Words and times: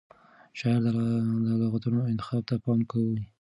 شاعر 0.59 0.81
د 0.85 0.87
لغتونو 1.61 1.99
انتخاب 2.11 2.41
ته 2.49 2.55
پام 2.63 2.79
کوي. 2.91 3.21